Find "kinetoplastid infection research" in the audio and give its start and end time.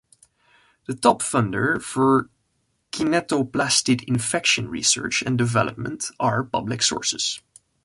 2.91-5.21